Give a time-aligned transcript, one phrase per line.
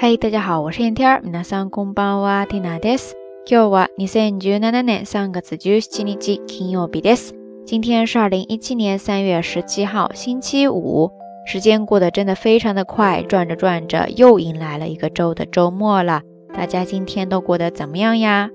[0.00, 1.22] 嗨，大家好，我是燕天儿。
[1.22, 3.14] 皆さんこんばんは、ティナです。
[3.46, 7.34] 今日は二千十七年三月十七日、金曜日です。
[7.64, 11.10] 今天是二零一七年三月十七号，星期五。
[11.46, 16.22] 时间过得真的非常的快，转着转着又迎来了一个周的周末了。
[16.52, 18.50] 大家今天都过得怎么样呀？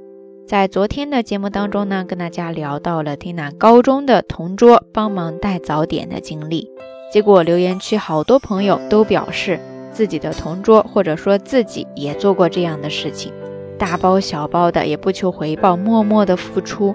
[0.48, 6.70] 在昨天的节目当中呢，跟大家聊到了 Tina 高中的同桌帮忙带早点的经历，
[7.14, 9.60] 结果留言区好多朋友都表示。
[9.97, 13.33] 自己的同桌，或者说自己也做过这样的事情，
[13.79, 16.95] 大包小包的，也不求回报，默默的付出。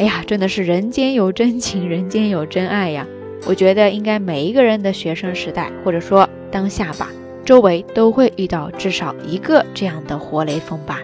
[0.00, 3.06] 哎呀，真的是人间有真情，人间有真爱呀！
[3.46, 7.10] 我觉得应该每一个人的学生时代，或者说当下吧，
[7.44, 11.00] 周围都会遇到至少一个这样的活雷锋吧。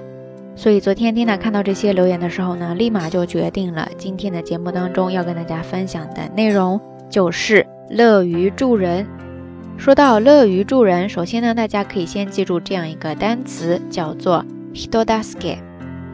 [0.57, 6.81] 所以昨天 Tina 看到这些留言的时候呢，立马就决定了今天的节目当中要跟大家分享的内容
[7.11, 9.07] 就是乐于助人。
[9.77, 15.59] 说到乐于助人，首先呢，大家可以先记住这样一个单词，叫做 “hitodaske”。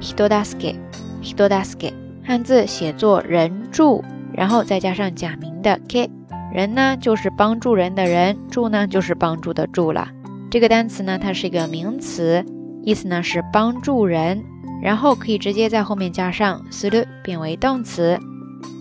[0.01, 0.75] hitodaske
[1.23, 1.93] hitodaske
[2.25, 6.11] 汉字写作人助，然后再加上假名的 k，
[6.53, 10.09] 人呢就是帮助人的人，助呢就是帮助的助了。
[10.51, 12.45] 这个单词呢，它是一个名词，
[12.83, 14.43] 意思呢是帮助人，
[14.83, 18.19] 然后可以直接在后面加上 suru 变为动词。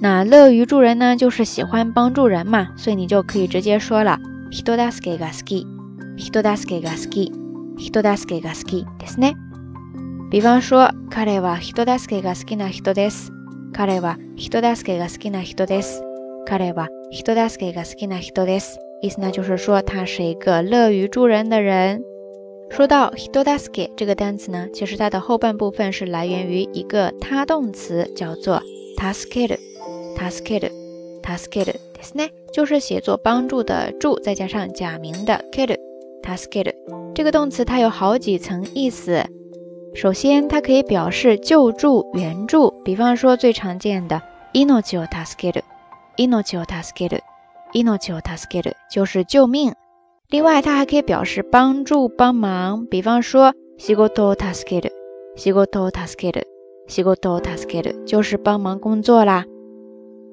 [0.01, 4.17] 那乐于助人呢，就是喜欢帮助人嘛，所以你就可以直接说了。
[4.51, 5.67] 人助けが好き、
[6.17, 7.31] 人助けが好き、
[7.77, 9.35] 人助けが好きですね。
[10.31, 13.31] 比方说、彼は人助けが好きな人です。
[13.73, 16.03] 彼は人助けが好きな人です。
[16.45, 18.79] 彼は人助けが好きな人です。
[19.01, 22.01] 意思呢就是说他是一个乐于助人的人。
[22.71, 28.61] 说到人助け这个单词呢，其实它的后半部分是来源于一个他动词，叫做
[28.97, 29.57] 助ける、
[31.22, 32.30] 助ける、助ける。
[32.52, 36.72] 就是写作帮助的助，再加上假名的 kid，tasket
[37.12, 39.24] 这个动词它有好几层意思。
[39.92, 49.74] 首先，它可以表示救助、援助，比方说最常见的 inochi o tasket，inochi o tasket，inochi o tasket 就是救命。
[50.30, 59.44] 另外，它还可以表示帮助、帮忙，比方说 shigoto tasket，shigoto tasket，shigoto tasket 就是帮忙工作啦。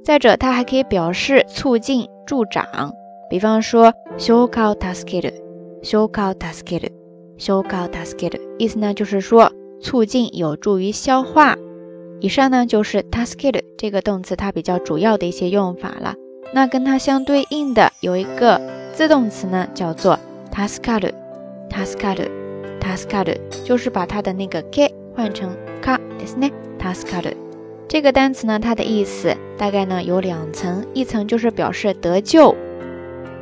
[0.05, 2.91] 再者，它还可以表示促进、助长，
[3.29, 11.55] 比方说 “shouka tasket”、“shouka tasket”、“shouka tasket”，意思呢就是说促进、有助于消化。
[12.19, 16.15] 以上呢就是 tasket 这个动词它比较主要的一些用法了。
[16.53, 18.59] 那跟它相对应的有一个
[18.93, 20.19] 自动词呢，叫做
[20.51, 27.33] “taskaru”、“taskaru”、“taskaru”，就是把它的那个 “k” 换成 “ka” ですね，“taskaru”。
[27.88, 32.54] 这个单词呢，它的意思大概呢有两层，一层就是表示得救，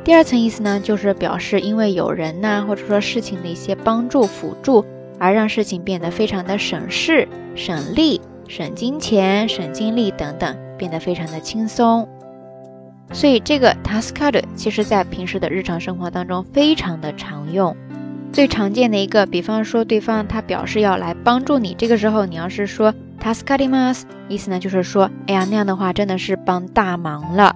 [0.03, 4.85] 第二层意思呢就是表示因为有人呐或者说事情的一些帮助辅助，
[5.17, 12.07] 而让事情变得非常的省事、省力、省金钱、省精力等等，变得非常的轻松。
[13.11, 17.75] 所以这个 tasked 其实在平时的日常生活当中非常的常用。
[18.31, 22.93] 最常见的一个，比方说对方他表示要来帮助你，这个时候你要是说。
[23.24, 27.54] 助かります，意思呢就是说，哎呀，那样的话真的是帮大忙了。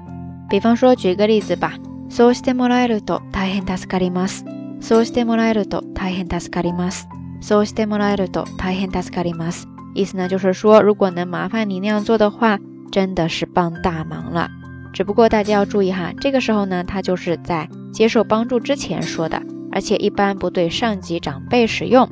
[0.51, 1.73] 比方说，举个例子吧，
[2.11, 4.45] そうしてもらえると大変助かります。
[4.81, 7.09] そうしてもらえると大変助かります。
[7.41, 9.67] そうしてもらえると大変助かります。
[9.95, 12.59] 意思呢就是说，如果能麻烦你那样做的话，
[12.93, 14.51] 真的是帮大忙了。
[14.93, 22.09] 只不过大家要注意哈，这个时候呢，他就是在接受帮助之前说的，而且一般不对上级长辈使用。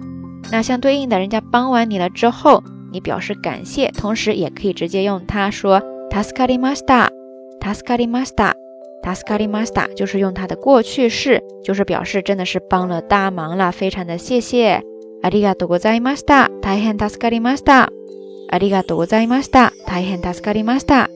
[0.50, 2.64] 那相对应的，人家帮完你了之后。
[2.92, 14.82] 你表示感谢，同时也可以直接用它说 “taskari masta”，“taskari masta”，“taskari masta”，就是用它的过去式，就是表示真的是帮了大忙了，非常的谢谢。
[15.22, 16.50] ありがとうございました。
[16.60, 17.88] 大変助かりました。
[18.50, 19.72] ありがとうございました。
[19.86, 21.08] 大変助かりました。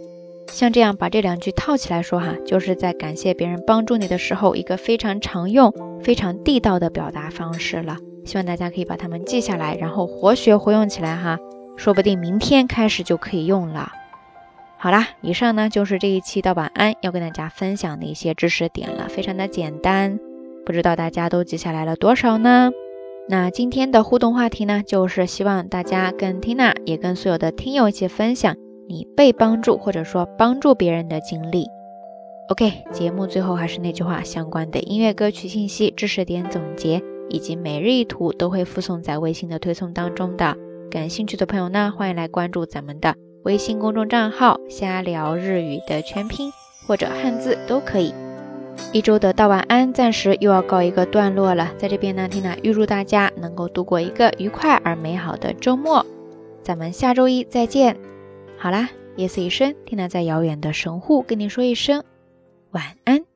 [0.47, 7.97] 像这样把这两句套起来说哈，就是在感谢别人帮助你的时候，一个非常常用、非常地道的表达方式了。
[8.25, 11.39] 希望大家可以把它们记下来，然后活学活用起来哈。
[11.82, 13.92] 说不定明天开始就可以用了。
[14.78, 20.20] 好啦，以上呢就是这一期的晚安要跟大家分享的一些知识点了，非常的简单，
[20.64, 22.70] 不知道大家都记下来了多少呢？
[23.28, 28.56] 那今天的互动话题呢，就是希望大家跟 Tina 也跟所有的听友一起分享
[28.88, 31.66] 你被帮助或者说帮助别人的经历。
[32.50, 40.56] OK，节目最后还是那句话，相关的音乐歌曲信息、知识点总结以及每日一图都会附送在微信的推送当中的。
[40.92, 43.16] 感兴趣的朋友呢，欢迎来关注咱们的
[43.46, 46.52] 微信公众账号“瞎聊日语”的全拼
[46.86, 48.14] 或者汉字都可以。
[48.92, 56.06] 一周的道晚安暂时又要告一个段落了，在这边呢，缇娜预祝大家能够度过一个愉快而美好的周末。
[56.62, 57.96] 咱们下周一再见。
[58.58, 62.04] 好啦，夜色已深，缇娜在遥远的神户跟你说一声
[62.72, 63.31] 晚安。